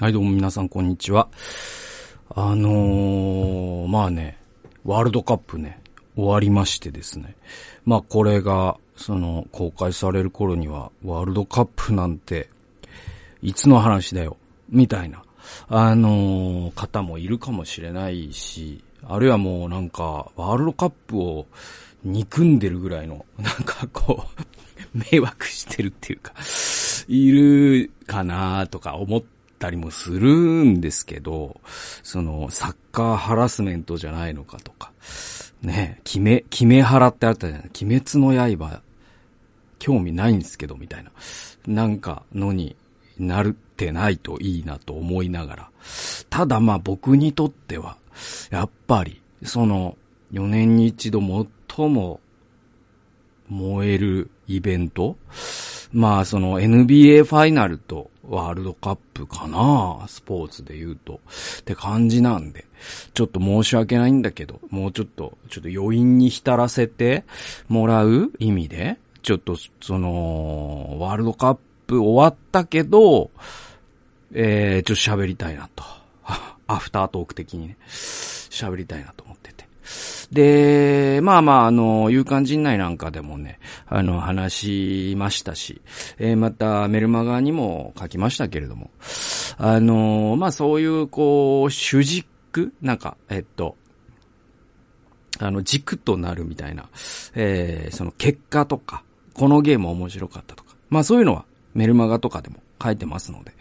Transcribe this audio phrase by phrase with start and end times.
[0.00, 1.28] はい、どうも皆さん、こんにちは。
[2.28, 4.38] あのー、まあね、
[4.84, 5.80] ワールドカップね、
[6.16, 7.36] 終わりましてですね。
[7.84, 12.48] まあ、これが、その、公開される頃には、ワールドカップなんて、
[13.40, 14.36] いつの話だよ、
[14.68, 15.22] みたいな、
[15.68, 21.46] あのー、方もいるかもしれないし、あるいはもうなんか、ワールドカップを
[22.02, 24.26] 憎んでるぐらいの、 なんかこ
[24.92, 26.32] う、迷惑してるっていうか、
[27.06, 29.22] いるかなとか思っ
[29.64, 31.58] たりもするんですけど、
[32.02, 34.92] その、サッカーハラスメントじゃないのかとか、
[35.62, 37.70] ね、決め、決め腹ってあったじゃない？
[37.82, 38.82] 鬼滅の刃、
[39.78, 41.10] 興味ないんですけど、みたいな。
[41.66, 42.76] なんかのに
[43.18, 45.70] なるってないといいなと思いながら。
[46.28, 47.96] ただまあ僕にとっては、
[48.50, 49.96] やっぱり、その、
[50.34, 52.20] 4年に一度最も
[53.48, 55.16] 燃えるイベント
[55.94, 61.20] まあその NBA ファイナルとワールドカップかなスポーツで言うと。
[61.60, 62.66] って感じなんで。
[63.14, 67.24] ちょっと申し訳ないんだけど、もうちょっと、ちょっと余韻に浸らせて
[67.68, 73.30] もらう意味で、ちょっと、その、ワールドカップ終わったけど、
[74.32, 75.84] えー、ちょっと喋りたいなと。
[76.66, 79.43] アフタートーク的にね、喋りたいなと思って。
[80.30, 85.82] で、まあまあ、あの、勇敢陣内なんかでもね、あの、話しましたし、
[86.18, 88.90] えー、また、メルマガにも書きましたけれども、
[89.58, 93.76] あの、まあそういう、こう、主軸なんか、えっと、
[95.38, 96.88] あの、軸となるみたいな、
[97.34, 99.02] えー、その結果とか、
[99.34, 103.52] このゲーム面白かったとか、まあそういうのは、メルマガとかでも書いてますので。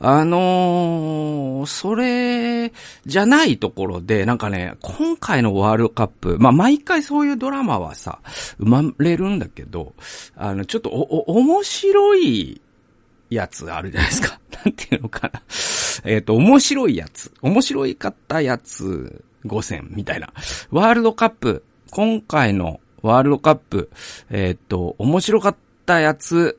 [0.00, 2.72] あのー、それ
[3.04, 8.20] じゃないところで、なんかね、今回のワールドカップ、まあ、毎回そういうドラマはさ、
[8.58, 9.94] 生まれるんだけど、
[10.36, 12.60] あの、ちょっとお、お、面白い
[13.28, 14.38] やつあるじゃないですか。
[14.64, 15.42] なんていうのかな。
[16.04, 17.32] えっ、ー、と、面白いやつ。
[17.42, 20.32] 面白いかったやつ5選みたいな。
[20.70, 23.90] ワールドカップ、今回のワールドカップ、
[24.30, 26.58] えっ、ー、と、面白かったやつ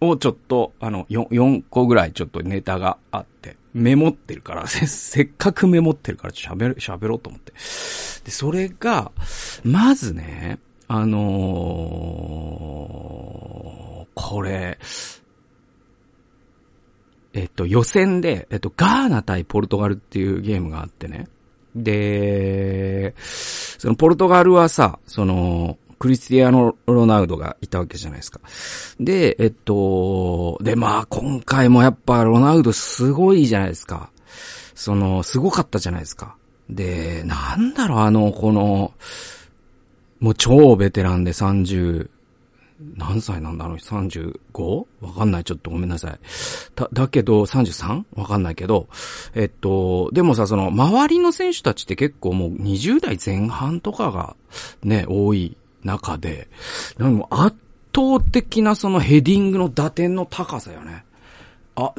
[0.00, 7.52] をちょっと、あの、4、4個ぐらいちょっとネタがあって、メモってるから せ、せっかくメモってるから喋る、喋ろうと思って。
[7.52, 7.58] で、
[8.30, 9.12] それが、
[9.64, 10.58] まずね、
[10.88, 14.78] あのー、これ、
[17.34, 21.28] えっと、予選で、えっと、ガーナ対ポルトガルっていうゲームがあってね。
[21.74, 28.40] で、そのポルトガルはさ、その、クリスティアーノ・ロナウドがいたわけじゃないですか。
[29.00, 34.10] で、えっと、で、まあ、今回もやっぱロナウドすごいじゃないですか。
[34.74, 36.36] その、すごかったじゃないですか。
[36.68, 38.92] で、なんだろう、あの、この、
[40.20, 42.10] もう超ベテランで30、
[42.96, 44.86] 何歳なんだろう ?35?
[45.00, 45.44] わかんない。
[45.44, 46.18] ちょっとごめんなさい。
[46.74, 48.04] だ、だけど 33?
[48.14, 48.88] わかんないけど。
[49.34, 54.36] えっと、でもさ、その、周りの選手たちって結構もう20代前半とかが
[54.82, 55.56] ね、多い
[55.86, 56.48] 中で、
[56.98, 57.56] なんか圧
[57.94, 61.04] 倒的なそのヘディングの打点の高さよね。
[61.76, 61.94] あ、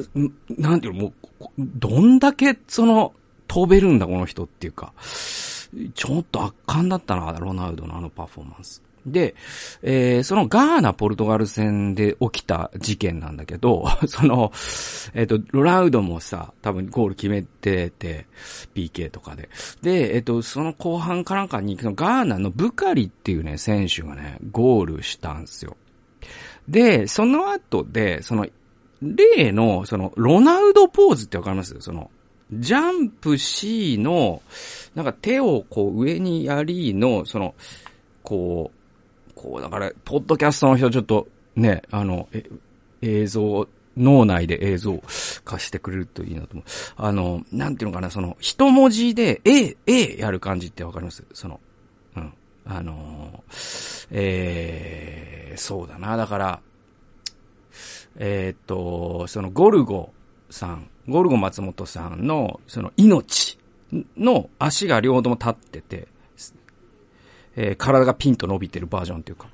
[0.56, 3.12] なんていうの、もう、どんだけその、
[3.46, 4.92] 飛べるんだこの人っていうか、
[5.94, 8.82] ちょっと圧巻だったな、ロナウドのあのパフォーマンス。
[9.12, 9.34] で、
[9.82, 14.52] えー、そのガーナ、ポルトガル戦で起きた事件なんだけど、 その、
[15.14, 18.26] えっ、ー、と、ロナウドもさ、多分ゴール決めてて、
[18.74, 19.48] PK とかで。
[19.82, 25.76] で、えっ、ー、と、その後半かなんかに、ガーナのブカリっていうね、選手がね、ゴールしたんですよ。
[26.68, 28.46] で、その後で、その、
[29.00, 31.76] 例の、その、ロナウドポーズってわかります？
[31.80, 32.10] その、
[32.52, 34.42] ジャンプ C の、
[34.94, 37.54] なんか手をこう上にやりの、その、
[38.22, 38.77] こう、
[39.40, 42.44] こう、だから、ポッドキャストの人ちょっと、ね、あの、え、
[43.02, 45.02] 映像、脳内で映像
[45.44, 46.64] 化してくれるといいなと思う。
[46.96, 51.24] あの、なんていうのかな、その、一文字で、A、A やる感じってわかります？
[51.32, 51.60] その、
[52.16, 52.32] うん。
[52.70, 53.42] あの
[54.10, 56.16] えー、そうだな。
[56.16, 56.60] だから、
[58.16, 60.12] えー、っと、そのゴルゴ
[60.50, 63.58] さん、ゴルゴ松本さんの、その命
[64.16, 66.08] の足が両方とも立ってて、
[67.60, 69.48] えー、体がピンと伸びてるバージョンというか、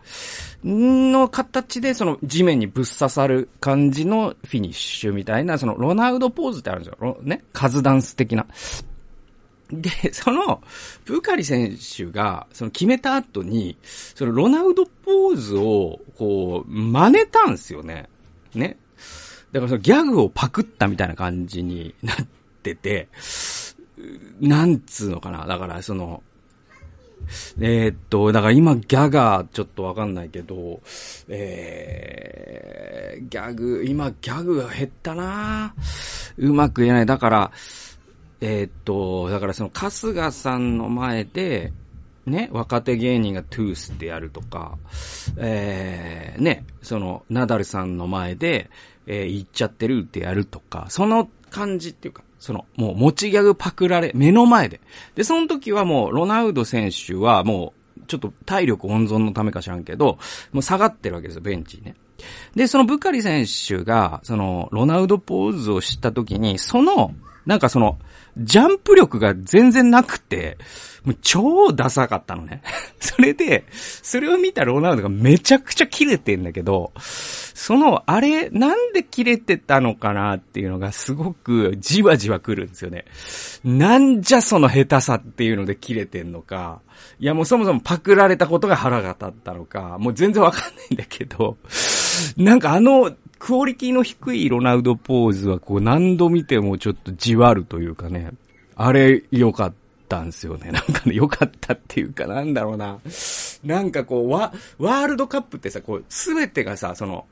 [0.62, 7.18] の形でその地面にぶっ刺さる感じのフィニッシュみたいな、そのロナウドポーズってあるんですよ。
[7.22, 7.42] ね？
[7.54, 8.46] カズダンス的な。
[9.70, 10.62] で、その、
[11.06, 18.10] ブカリ選手が、その決めた後に、そのロナウドポーズを、こう、真似たんですよね。
[18.54, 18.76] ね？
[19.52, 22.16] だからそのギャグをパクったみたいな感じになっ
[22.62, 23.08] てて、
[24.40, 25.46] なんつうのかな。
[25.46, 26.22] だからその、
[27.60, 30.80] えー、っと、だから今ギャガーちょっとわかんないけど、
[31.28, 35.74] えー、ギャグ、今ギャグが減ったな
[36.36, 37.06] うまく言えない。
[37.06, 37.52] だから、
[38.40, 41.72] えー、っと、だからその春日さんの前で、
[42.26, 44.78] ね、若手芸人がトゥースってやるとか、
[45.36, 48.70] えー、ね、その、ナダルさんの前で、
[49.06, 54.82] えー、言っちゃってるってやるとか、その感じっていうか、その、もう持ちギャグパクられ、目の前で。
[55.14, 60.18] で、その時はもう、ロナウド選手はもう、ちょっと体力温存のためか知らんけど、
[60.52, 61.94] もう下がってるわけですよ、ベンチにね。
[62.54, 67.14] で、そのブカリ選手が、その、ロナウドポーズをした時に、その、
[67.46, 67.98] なんかその、
[68.36, 70.58] ジャンプ力が全然なくて、
[71.04, 72.62] もう超ダサかったのね。
[73.00, 76.92] それで、それを見たロナウドがめちゃくちゃキレてんだけど、
[77.66, 83.06] その、あれ、なんでキレてたのかなっていうのがすごくじわじわ来るんですよね。
[83.64, 86.82] なんじゃその下手さっていうのでキレてんのか、
[87.18, 91.56] いやもうそもそもパクられたことが腹が立ったのか、もう全然わかんないんだけど、
[92.36, 98.32] なんかあの、クオリティの低いロナウドポーズはこう何度見てもちょっとじわるというかね、
[98.76, 99.74] あれ良かっ
[100.06, 100.70] たんすよね。
[100.70, 102.98] なんかね、良かったっていうかなんだろうな。
[103.64, 107.24] なんかこう、ワ、ワールドカップってさ、こう、すべてがさ、その、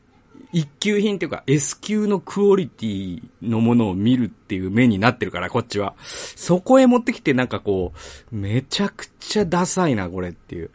[0.52, 5.94] 一級品っていうか S 級のクオリティのものを見るっていう目になってるから、こっちは。
[5.98, 7.92] そこへ持ってきてなんかこ
[8.30, 10.70] う、めちゃくちゃダサいな、これっていう。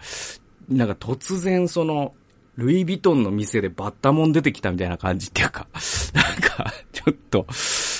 [0.68, 2.14] なんか突然その、
[2.56, 5.68] ルイ・ヴィトンの店でバッタモン出てきたみたいな感じっていうか、
[6.14, 7.46] なんか、ちょっと、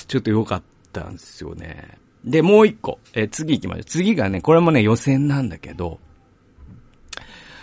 [0.08, 2.00] ちょっと良かったんですよね。
[2.26, 3.00] で、もう一個。
[3.14, 3.84] え次行きましょう。
[3.86, 6.00] 次がね、これもね、予選なんだけど、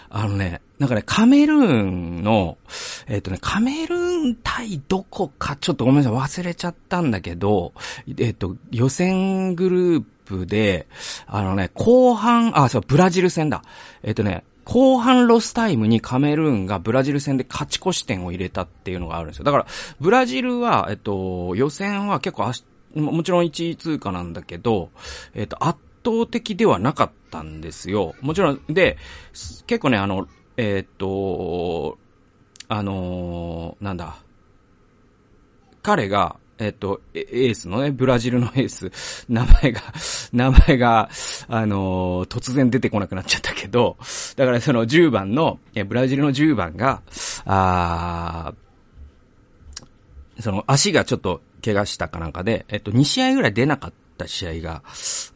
[0.08, 2.58] あのね、なんかね、カメルーンの、
[3.06, 7.74] えっ、ー、とね、カメルーン対どこか、ちょっとごめんなさい、忘れちゃったんだけど、
[8.08, 10.88] えっ、ー、と、予選グループで、
[11.26, 13.62] あのね、後半、あ、そう、ブラジル戦だ。
[14.02, 19.44] えっ、ー、とね、後半ロスタイムにカメルーンがブラジル戦で勝ち越し点を入れたっていうのがあるんですよ。
[19.44, 19.66] だから、
[20.00, 22.50] ブラジルは、えっと、予選は結構
[22.94, 24.90] もちろん1位通過なんだけど、
[25.34, 28.14] えっと、圧倒的ではなかったんですよ。
[28.20, 28.96] もちろん、で、
[29.66, 31.98] 結構ね、あの、えっと、
[32.68, 34.16] あのー、なんだ。
[35.82, 38.90] 彼が、えっと、エースのね、ブラジルのエース、
[39.28, 39.80] 名前が、
[40.32, 41.10] 名前が、
[41.48, 43.96] あのー、突然出てこなくなっちゃったけど、
[44.36, 47.02] だからその10番の、ブラジルの10番が、
[47.44, 48.54] あ
[50.40, 54.82] その足がちょっと怪我したかなんかで、えっと、2試合ぐらい出なかった試合が、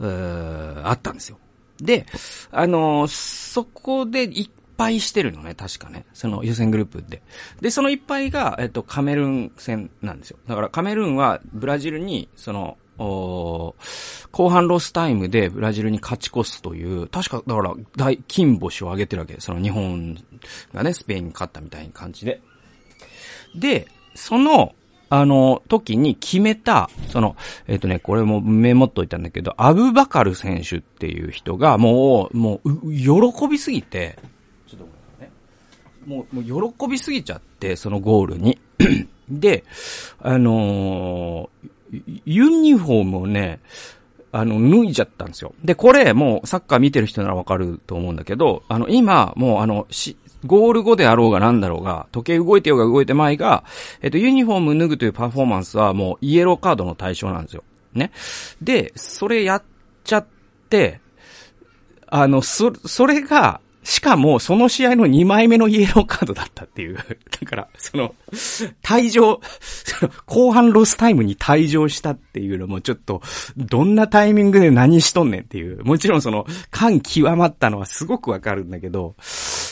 [0.00, 1.38] あったんですよ。
[1.78, 2.06] で、
[2.50, 6.06] あのー、そこで1敗してるのね、確かね。
[6.14, 7.22] その予選グループで。
[7.60, 10.38] で、その一敗が、えっと、カメルーン戦なんですよ。
[10.46, 13.74] だからカメルーンはブラジルに、その、後
[14.50, 20.16] 後半ロスタイムでブラジルに勝ち越すという、確か、だから大金星を上げてるわけです、その日本
[20.72, 22.40] がね、スペインに勝ったみたいな感じで。
[23.54, 24.74] で、その、
[25.10, 27.36] あの、時に決めた、その、
[27.66, 34.18] えっ、ー、とね、これもメモっといたんだけど、アブバカル選手っていう人が、もう、もう、喜びすぎて、
[36.08, 38.58] もう、もう喜びすぎちゃって、そのゴールに。
[39.28, 39.64] で、
[40.20, 43.60] あのー、ユニフォームをね、
[44.32, 45.52] あの、脱いじゃったんですよ。
[45.62, 50.16] で、これ、もう、サッカー見てる人ならわかると思うんだけど、あの、今、もう、あの、し、
[50.46, 53.64] ゴール後であろうがなんだろうが、時計動いてようが動いてまいが、
[54.00, 57.64] えっと、ユニフォーム脱ぐというパフォーマンスはもうイエローカードの対象なんですよ。
[57.92, 58.12] ね。
[58.62, 59.62] で、それやっ
[60.04, 60.26] ちゃっ
[60.70, 61.00] て、
[62.06, 66.96] あの、そ、それが、しかも、その試合の2枚目のイエローカードだったっていう。
[67.40, 68.14] だから、その、
[68.82, 73.22] 退場、その、後半ロスタイムに退場したっていうのもちょっと、
[73.56, 75.82] どんなタイミングで何しとんねんっていう。
[75.84, 79.14] もちろんその、感極まったのはすごくわかるんだけど、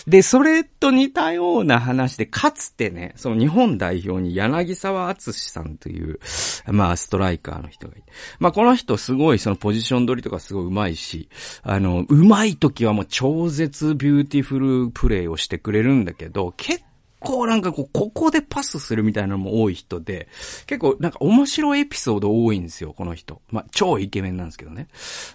[0.06, 6.20] で、それと似たような話で、かつてね、その日本代表に柳沢敦さんという、
[6.66, 8.12] まあ、ストライカーの人がいて。
[8.38, 11.28] まあ、この人すごいそのポジション取りとかすごい上手いし、
[11.62, 16.84] あの、上手い時はもう超絶ビューティフルプレイをしてくれるんだけど、結
[17.18, 20.28] 構なんかこう、ここでパスするみたいなのも多い人で、
[20.66, 23.42] 結構なんか面白いエピソード多いんですよ、この人。
[23.50, 24.86] まあ、超イケメンなんですけどね。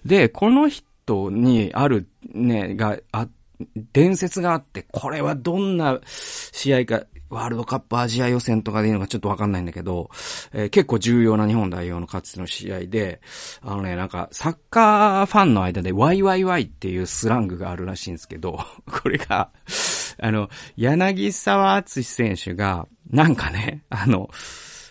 [0.05, 3.40] で、この人にあるね、があって、
[3.93, 10.09] 伝説があって、これはどんな試合か、ワールドカップアジア予選とかでいいのかちょっとわかんないんだけど、
[10.51, 13.21] えー、結構重要な日本代表のかつての試合で、
[13.61, 19.49] あのね、なんか、サッカーファンの間で YYY っていうスラングがあるらしいんですけど、 これが、
[20.19, 24.29] あの、柳沢敦選手が、なんかね、あの、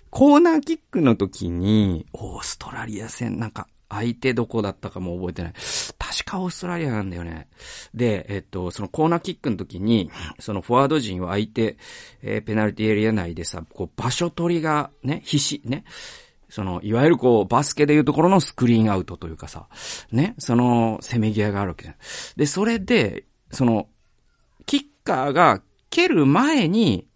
[0.08, 5.52] コーナーキックの時に、オーストラリア戦、なんか、相手どこだったかも覚えてない。
[5.98, 7.48] 確かオーストラリアなんだよね。
[7.92, 11.76] で、えっと、そのコーナーキックの時に、そのフォワード陣は相手、
[12.22, 15.84] えー、ペナルティエリア内でさ、こう場所取りがね、必死、ね、
[16.50, 19.68] その、いわゆるこう、バスケでいうところのスクリーンアウトというかさ、
[20.12, 21.96] ね、その、せめぎ合いがあるわけじゃん。
[22.36, 23.88] で、それで、その、
[24.66, 27.06] キッカーが蹴る前に、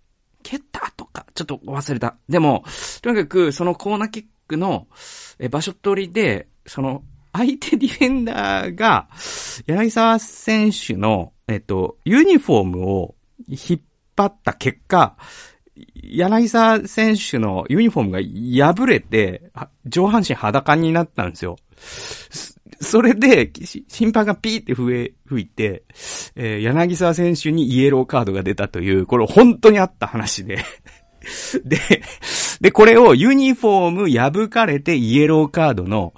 [0.42, 2.16] 蹴ったとか、ちょっと忘れた。
[2.28, 2.64] でも、
[3.02, 4.86] とにかく、そのコーナーキックの、
[5.38, 7.02] え、場所取りで、その、
[7.32, 9.08] 相手ディフェンダーが、
[9.66, 13.14] 柳沢選手の、えっと、ユニフォームを
[13.48, 13.80] 引っ
[14.16, 15.16] 張った結果、
[15.94, 19.50] 柳沢選手のユニフォームが破れて、
[19.84, 21.56] 上半身裸になったんですよ。
[22.80, 23.50] それで、
[23.88, 25.84] 審判がピーって吹いて、
[26.36, 30.58] えー、柳沢選手にイエローカードが出たという、これ本当にあった話で
[31.64, 31.78] で、
[32.64, 36.14] で、これをユニフォーム破かれてイエローカードの、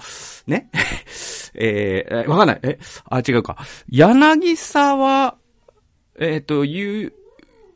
[0.47, 0.71] ね、
[1.57, 2.61] えー、わかんない。
[2.63, 2.79] え、
[3.11, 3.57] あ、違うか。
[3.89, 5.35] 柳沢、
[6.21, 7.13] えっ、ー、と、ゆ、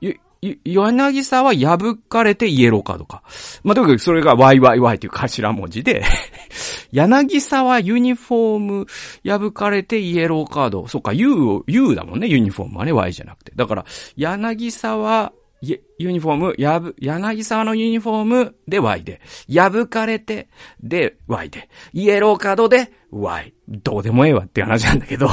[0.01, 0.21] ゆ
[0.65, 3.25] 柳沢破かれてイエローカードか。
[3.65, 6.05] まあ、とにかくそれが YYY という頭文字で
[6.93, 8.87] 柳沢ユニフォーム
[9.25, 10.87] 破かれてイエローカード。
[10.87, 13.53] そっか、U を、U だもんね、ユニフォームはね、Y じゃなくて。
[13.57, 13.85] だから、
[14.17, 19.21] 柳沢ユニフォーム、やぶ、柳沢のユニフォームで Y で、
[19.53, 20.49] 破かれて
[20.83, 23.53] で Y で、イエローカードで Y。
[23.69, 25.29] どうでもええわって話なんだけど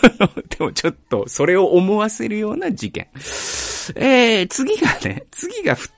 [0.56, 3.08] でもちょっとそれを思わせるような事件。
[3.96, 5.90] えー、次がね、次がふ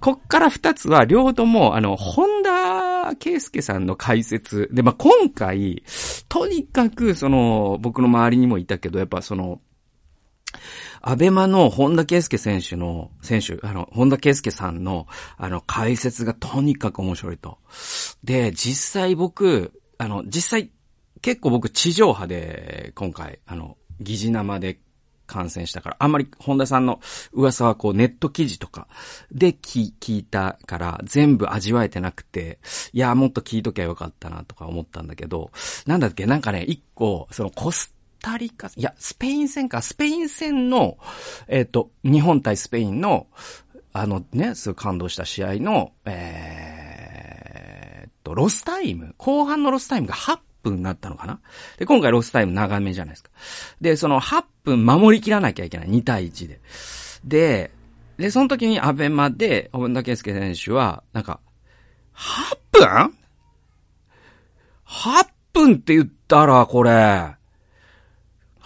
[0.00, 4.68] こっから二つは、両方とも、あの、本田圭介さんの解説。
[4.72, 5.84] で、まあ、今回、
[6.28, 9.60] とにかく、その、僕の周りにもいたけど、やっぱその、
[11.02, 17.58] アベマの本田圭介選手の、選手、あの、本田圭介さんの、あの、解説がとにかく面白いと。
[18.22, 20.70] で、実際僕、あの、実際、
[21.22, 24.80] 結構僕地上波で、今回、あの、疑似生で
[25.30, 27.00] 観戦したから、あんまり本田さんの
[27.32, 28.88] 噂はこうネット記事とか
[29.30, 32.58] で聞いたから全部味わえてなくて、
[32.92, 35.52] いや、もっと聞いときゃよかったなとか思ったんだけど、
[35.86, 40.98] なんだっけ、なんかね、一個、そのコスタリカ、いや、スペイン戦か、スペイン戦の、
[41.48, 43.26] えっ、ー、と、日本対スペインの、
[43.92, 51.40] あのね、すごい感動した試合の、えー、と、ロスタイム、後半のロスタイムが8分になったのかな
[51.78, 53.30] で、今回ロスタイム長めじゃないですか。
[53.80, 55.88] で、その8分守りきらなきゃいけない。
[55.88, 56.60] 2対1で。
[57.24, 57.70] で、
[58.16, 61.40] で、その時にアベマで、本田圭佑選手は、なんか、
[62.14, 63.14] 8分
[64.86, 67.34] ?8 分って言ったら、これ、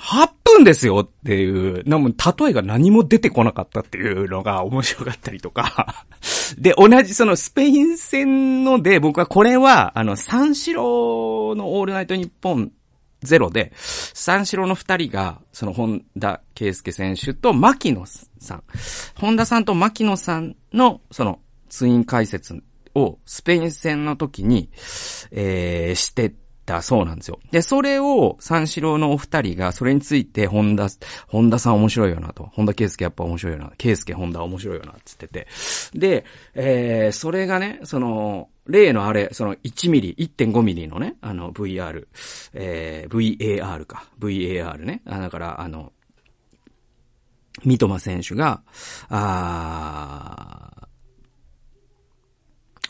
[0.04, 6.04] 8分ですよっていう、なんも例えが何も出てこなかったっていうのが面白かったりとか
[6.58, 12.72] で、同じそのスペイン戦ので、僕はこれは、あの、三四郎のオールナイトニッポン
[13.22, 18.04] ゼロで、三四郎の二人が、その本田圭佑選手と牧野
[18.38, 18.62] さん。
[19.14, 22.62] 本田さんと牧野さんの、その、ツイン解説
[22.94, 24.68] をスペイン戦の時に、
[25.30, 26.34] えー、して
[26.64, 27.38] たそうなんですよ。
[27.50, 30.88] で、それを三四郎のお二人が、それについて、本田、
[31.28, 32.50] 本田さん面白いよなと。
[32.52, 33.72] 本田圭介やっぱ面白いよな。
[33.76, 35.46] 圭介本田面白いよな、つってて。
[35.94, 42.06] で、えー、それがね、その、例のあれ、その1ミリ、1.5ミリのね、あの VR、
[42.54, 44.06] えー、VAR か。
[44.18, 45.02] VAR ね。
[45.06, 45.92] あだから、あの、
[47.62, 48.62] 三笘選手が、
[49.10, 50.88] あ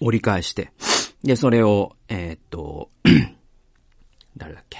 [0.00, 0.70] 折り返して、
[1.22, 2.88] で、それを、えー、っと、
[4.36, 4.78] 誰だっけ？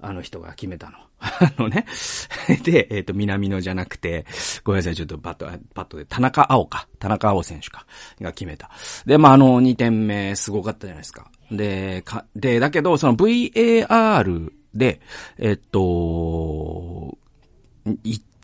[0.00, 0.98] あの人が決めたの。
[1.20, 1.86] あのね。
[2.64, 4.26] で、えっ、ー、と、南野じゃなくて、
[4.62, 6.86] ごめんなさい、ちょっとバット、バットで、田中青か。
[6.98, 7.86] 田中青選手か。
[8.20, 8.70] が決めた。
[9.06, 11.30] で、まあ、あの、2点目、すごかったじゃないですか。
[11.50, 15.00] で、か、で、だけど、その VAR で、
[15.38, 17.16] えっと、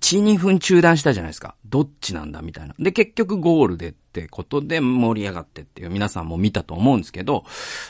[0.03, 1.55] 2分中断したじゃないですか。
[1.65, 2.75] どっちなんだみたいな。
[2.79, 7.45] で、結局ゴールでってことで盛り上がってっていう皆さんも見たと思うんですけど、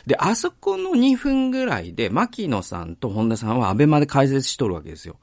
[0.06, 5.16] で、あそこの2分ぐらいで、牧野さんと本田さんはアベマで解説しとるわけですよ。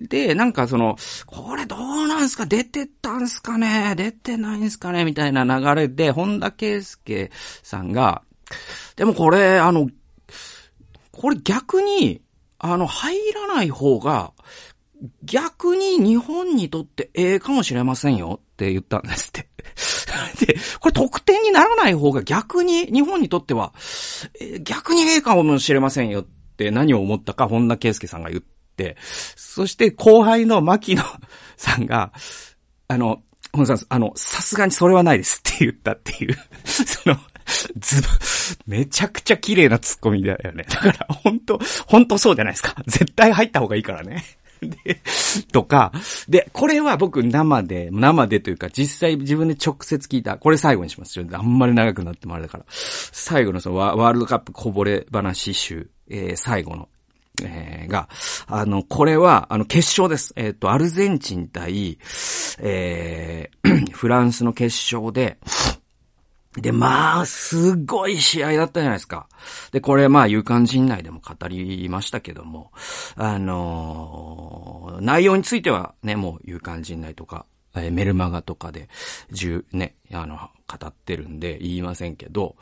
[0.00, 2.46] で、なんかその、これどうなんすか？
[2.46, 3.94] 出てったんすかね？
[3.96, 5.04] 出てないんすかね？
[5.04, 7.30] みたいな流れで、本田圭佑
[7.62, 8.22] さんが、
[8.96, 9.88] でもこれ、あの、
[11.10, 12.22] これ逆に、
[12.58, 14.32] あの、入らない方が、
[15.24, 19.48] 逆に日本にとってええかもしれませんよって言ったんですって。
[20.46, 23.72] で、これ得点にならない方が逆に日本にとっては、
[24.40, 28.42] え逆にええかもしれませんよって何を思ったか本田圭介さんが言っ
[28.76, 28.96] て、
[29.36, 31.02] そして後輩の牧野
[31.56, 32.12] さんが、
[32.88, 37.18] あの、本田さん、あの、さすがにそれはないですって言ったっていう、 その、
[37.78, 38.02] ず
[38.66, 40.64] めちゃくちゃ綺麗なツッコミだよね。
[40.68, 42.76] だから、本当本当そうじゃないですか。
[42.86, 44.24] 絶対入った方がいいからね。
[44.62, 45.00] で、
[45.52, 45.92] とか、
[46.28, 50.36] で、これは僕生で、生でというか実際自分で直接聞いた。
[50.36, 51.20] これ最後にします。
[51.32, 52.64] あんまり長くなってもあれだから。
[52.68, 56.88] 最後のそのワールドカップこぼれ話集、えー、最後の
[57.42, 58.08] えー、が、
[58.46, 60.32] あの、これは、あの、決勝です。
[60.36, 61.98] えっ、ー、と、アルゼンチン対、
[62.58, 65.38] えー、 フランスの決勝で、
[66.56, 69.28] で、まあ、すごい試合だったじゃないですか。
[69.70, 72.72] で、これ、まあ、勇敢陣内でも語りましたけども、
[73.16, 78.88] あのー、内容についてはね、もう勇敢陣内とか、え、メルマガとかで、
[79.30, 82.56] 十、ね、あの、語ってるんで言いませんけど、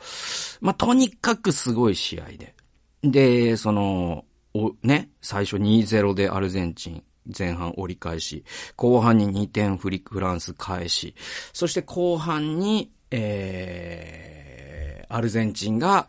[0.61, 2.55] まあ、とにかくすごい試合で。
[3.03, 7.03] で、その、お、ね、最初2-0でアルゼンチン、
[7.37, 8.45] 前半折り返し、
[8.75, 11.15] 後半に2点フリックフランス返し、
[11.53, 16.07] そして後半に、えー、アルゼンチンが、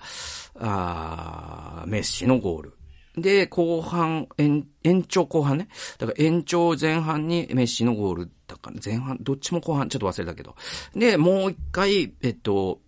[0.58, 2.74] あメッシのゴール。
[3.16, 5.68] で、後半、延、延長後半ね。
[5.98, 10.54] だから延長前半にメッシのゴールだから、前半、どっちも後半、ちょっと忘れたけど。
[10.94, 12.80] で、もう一回、えっと、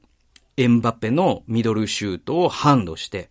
[0.57, 3.29] エンバペのミドルシュートをハンドして、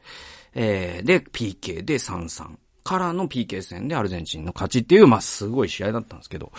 [0.53, 2.57] えー、で、PK で3-3。
[2.83, 6.51] からの PK 戦でアルゼンチンの勝ちっていう、まあ、すごい試合だったんですけど。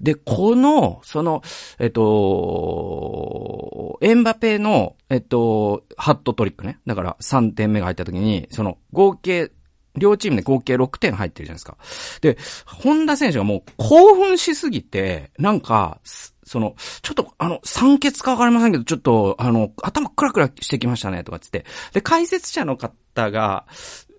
[0.00, 1.42] で、この、その、
[1.78, 6.78] えっと、エンバペの、えっと、ハットトリックね。
[6.86, 9.50] だから3点目が入った時に、その合計、
[9.96, 11.76] 両チームで合計6点入ってるじゃないですか。
[12.20, 16.00] で、本田選手がもう興奮しすぎて、なんか、
[16.46, 21.64] その、ちょっと、あの、酸欠かわかりませんけど、ちょっと、あの、頭クラクラしてきましたね、とかつって。
[21.92, 23.66] で、解説者の方が、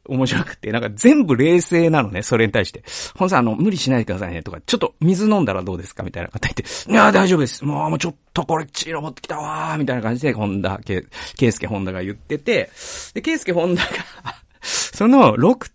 [0.07, 2.83] 面白くて、なんか全部冷静なのね、それに対して。
[3.15, 6.03] 本さん、あの、無理しないでくださいね、とか、ちょっと水飲んだらどうですか？
[6.03, 7.63] みたいな方言って、いや、大丈夫です。
[7.65, 11.03] もう、もうちょっとこれ、チーロ持ってきたわー、みたいな感じで、本田、ケ
[11.41, 12.69] イスケ本田が言ってて、
[13.13, 13.89] で、ケイスケ本田が
[14.61, 15.69] その6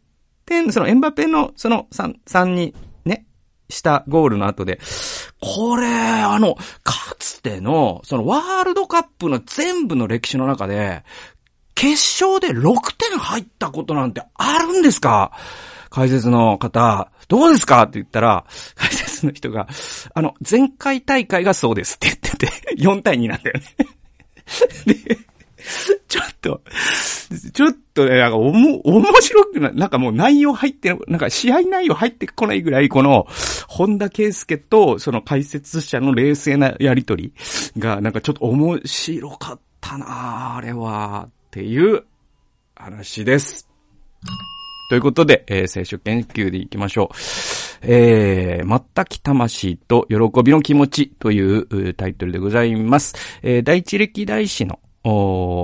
[0.47, 2.75] 点、そのエンバペの、その3、3に、
[3.05, 3.27] ね、
[3.69, 4.81] したゴールの後で、
[5.41, 11.05] これ、あの、かつての、そのワールドカップの全部の歴史の中で、
[11.83, 15.33] 決勝で6点入ったことなんてあるんですか？
[15.91, 17.83] 解説の方、どうですか？
[17.83, 18.45] って言ったら、
[18.77, 19.67] 解説の人が、
[20.15, 22.47] あの、前回大会がそうですって言ってて、
[22.81, 23.67] 4対2なんだよね。
[24.87, 24.95] で、
[26.07, 26.61] ちょっと、
[27.53, 33.27] ちょっとね、なんかおも、面白くない、なんかもう内容入って、なんか試合内容入ってこないぐらい、この、
[33.67, 37.33] 本田圭介と、その解説者の冷静なやりとり
[37.77, 41.27] が、なんかちょっと面白かったなあれは。
[41.29, 42.05] っっていう
[42.75, 43.69] 話です。
[44.89, 47.17] ということで、えー、聖書研究でいきましょう。
[47.83, 53.15] えー、全き魂と喜びの気持ちというタイトルでございます。
[53.43, 54.81] えー、第一歴代史の、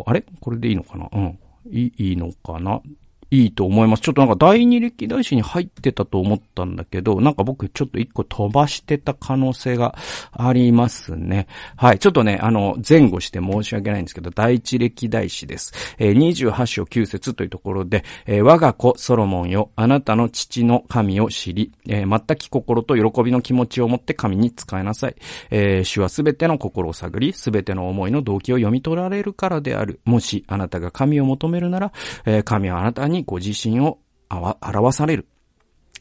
[0.07, 0.27] あれ？
[0.41, 1.09] これでいいのかな？
[1.11, 1.39] うん。
[1.71, 2.83] いいのかな？
[3.31, 4.03] いいと思います。
[4.03, 9.95] ちょっとなんか第二歴代史に入ってたと思ったんだけど、なんか僕ちょっと一個飛ばしてた可能性が
[10.33, 11.47] ありますね。
[11.77, 11.99] はい。
[11.99, 15.73] ちょっとね、あの、前後して申し訳ないんですけど、第一歴代史です。
[15.99, 25.17] えー、28章9節というところで、えー、我が子ソロモンよ、あなたの父の神を知り、えー、全き心と喜びの気持ちを持って神に使いなさい。
[25.51, 30.01] えー、主はすべての心を探り、すべての思いの動機を読み取られるからである。
[30.05, 31.93] もしあなたが神を求めるなら、
[32.25, 33.99] えー、神はあなたににご自身を
[34.31, 35.29] 表される。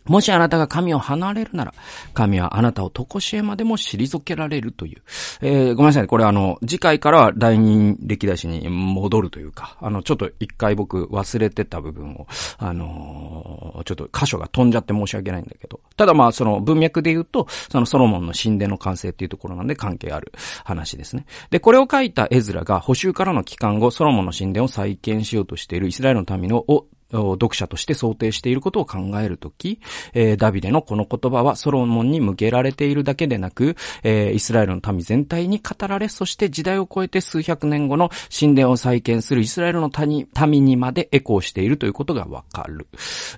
[0.08, 1.74] もしあなたが神を離れるなら、
[2.14, 5.02] 神はあなたを常しえまでも退けられるという。
[5.42, 6.08] えー、ごめんなさい。
[6.08, 12.28] これあの、次回からは第二歴代史に戻るというか、あの、ちょっと一回僕忘れてた部分を、
[12.58, 15.82] あのー、ちょっと箇所が飛んじゃって申し訳ないんだけど。
[15.98, 20.32] ただまあ、その文脈で言うと、そのソロモンの神殿の完成っていうところなんで関係ある
[20.64, 21.26] 話ですね。
[21.50, 29.80] で、これを書いたエズラが補修からの帰還後、ソロモンの神殿を再建しようとしているイスラエルの民のを読者として想定していることを考えるとき、
[30.13, 42.88] えー、ダビデのこの言葉はソロモンに向けられているだけでなく、えー、イスラエルの民全体に語られ、そして時代を超えて数百年後の神殿を再建するイスラエルの民にまでエコーしているということがわかる。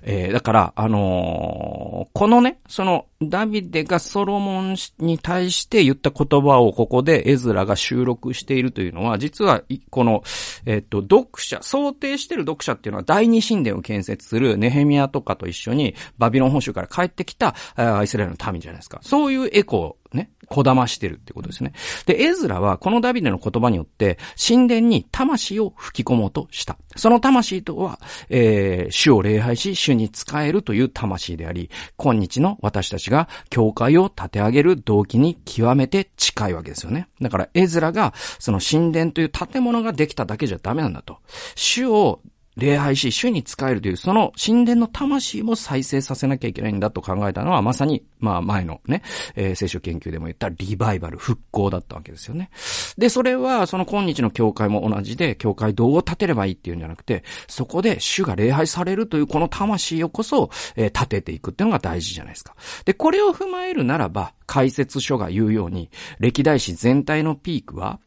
[0.02, 10.22] えー、だから、あのこのね、その、ダビデがソロモンに対して言った言葉をここでエズラが収録しているというのは、実は、この、
[10.64, 17.54] えっと、読者、想定している読者っていうのは第二神神殿を建設するネヘミアとかと一緒にバビロン本州から帰ってきた
[18.02, 19.00] イスラエルの民じゃないですか。
[19.02, 21.72] そういうエコー、ね、こだましてるってことですね。
[22.06, 26.76] で、エズラはこのダビデの言葉によって、神殿に魂を吹き込もうとした。
[26.96, 37.08] その魂とは、えー、主を礼拝し、主に仕えるという魂であり、今日の私たちが教会を立て上げる動機に極めて近いわけですよね。
[37.20, 41.18] だから、エズラが、その神殿という建物ができただけじゃダメなんだと。
[41.54, 42.20] 主を
[42.56, 49.02] 礼拝し、主に仕えるという、その神殿の魂も再生させなきゃいけないんだと考えたのは、まさに、まあ前のね、
[49.36, 52.50] えー、聖書研究でも言ったリバイバル、復興だったわけですよね。
[52.98, 62.56] で、それは、その今日の教会も同じで、教会どう建てればいいっていうんじゃなくて、そこで主が礼拝されるというこの魂をこそ、えー、立てていくっていうのが大事じゃないですか。
[62.84, 68.00] で、これを踏まえるならば、解説書が言うように、歴代史全体のピークは、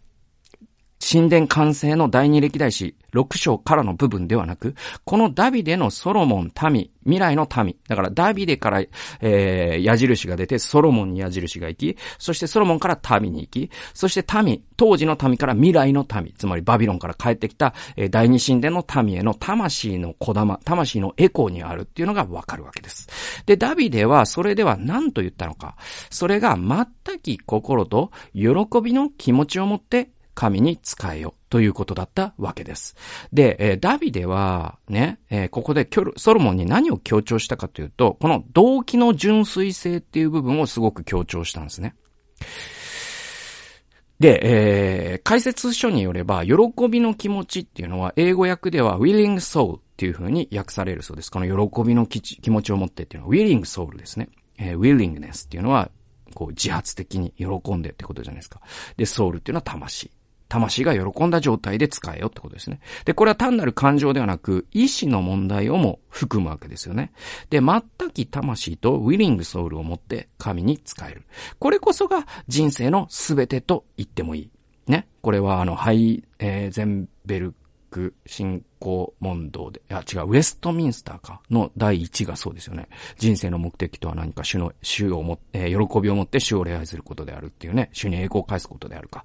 [1.04, 7.76] 神殿完成の第二歴代史6章からの部分ではなく、このダビデのソロモン民、未来の民。
[7.90, 8.82] だからダビデから、
[9.20, 23.10] えー、矢印が出て、ソロモンに矢印が行き、そしてソロモンから民に行き、そして民、当時の民から未来の民、つまりバビロンから帰ってきた、えー、第二神殿の民への魂の小玉、魂のエコーにあるっていうのがわかるわけです。
[23.46, 25.76] で、ダビデはそれでは何と言ったのか。
[26.10, 28.42] それが全き心と喜
[28.82, 32.96] びの気持ちを持って神に仕えよということだったわけです。
[33.32, 41.96] で、えー、ダビデは、ね、えー、ここでソロモンに何を強調したかというと、この動機の純粋性っていう部分をすごく強調したんですね。
[44.20, 46.54] で、えー、解説書によれば、喜
[46.90, 51.32] びの気持ちっていうのは、英語訳では willing soul っていう風に訳されるそうです。
[51.32, 54.30] この喜びの気持ちを持ってっていうのは willing soul ですね。
[54.58, 55.90] えー、willingness っていうのは、
[56.34, 58.62] こう自発的に喜んでってことじゃないですか。
[58.98, 60.12] で、ソウルっていうのは魂。
[60.54, 62.80] 魂が喜んだ状態で使えよってことですね。
[63.06, 67.12] で、これは単なる感情ではなく、意志の問題をも含むわけですよね。
[67.50, 71.24] で、全き魂とウィリングソウルを持って神に使える。
[71.58, 74.52] これこそが人生の全てと言ってもいい。
[74.86, 75.08] ね。
[75.22, 77.56] これはあの、ハイ、えー、ゼンベル
[77.90, 82.90] ク信仰問答で、いや違う、ウェストミンスターかの第一がそうですよね。
[83.18, 89.24] 人生の目的とは何か主の、主をも、えー、喜びを持って主を礼拝することであるっていうね、主に栄光を返すことであるか。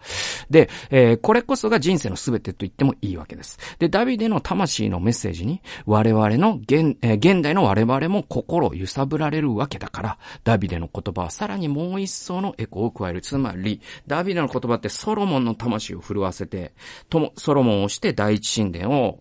[0.49, 3.59] で、えー、これこそが人生の全てと言ってもいいわけです。
[3.81, 13.21] で、ダビデの魂のメッセージに、我々の現、えー、現代の我々も心を揺さぶられるわけだから、ダビデの言葉はさらにもう一層のエコを加える。
[13.21, 16.73] つまり、ダビデの言葉ってソロモンの魂を震わせて、
[17.09, 19.18] とも、ソロモンをして第一神殿を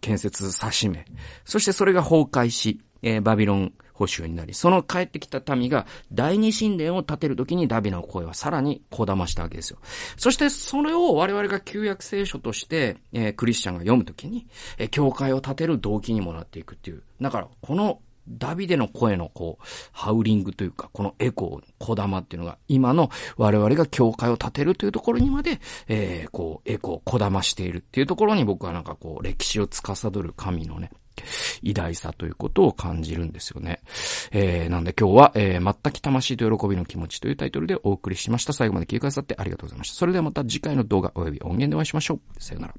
[0.00, 1.04] 建設さしめ、
[1.44, 9.78] そしてそれが崩壊し、えー、バビロン保守になり、その帰ってきた民が第二神殿を建てるときにダビの声はさらにこだましたわけですよ。
[10.16, 14.46] そしてそれを我々が旧約聖書として、えー、クリスチャンが読むときに、
[14.78, 17.02] えー、教会を建てる動機にもなっていくっていう。
[17.20, 30.90] だから、このダビデの声のこう、ハウリングというか、このエコー、小玉っていうのが、今の我々が教会を建てるというところにまで、えー、こう、エコー、小玉しているっていうところに僕はなんかこう、歴史を司る神のね、
[31.62, 33.80] 偉大さということを感じるんですよね。
[34.32, 38.52] えー、なんで今日は、えー、全き魂と喜びの気持ちというタイトルでお送りしました。
[38.52, 39.96] 最後まで聞いてくださってありがとうございました。
[39.96, 42.20] それではまた次回の動画及び音源でお会いしましょう。
[42.38, 42.74] さよなら。